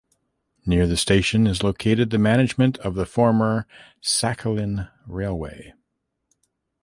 [0.65, 3.67] Near the station is located the management of the former
[4.01, 5.73] Sakhalin Railway.